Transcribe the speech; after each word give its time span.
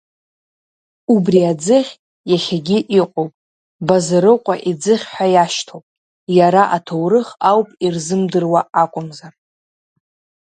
Убри 1.13 1.39
аӡыхь 1.51 1.93
иахьагьы 2.31 2.77
иҟоуп, 2.99 3.31
Базарыҟәа 3.87 4.55
Иӡыхь 4.71 5.05
ҳәа 5.11 5.27
иашьҭоуп, 5.33 5.85
иара 6.37 6.63
аҭоурых 6.75 7.29
ауп 7.49 7.69
ирзымдыруа 7.85 8.61
акәымзар. 8.81 9.33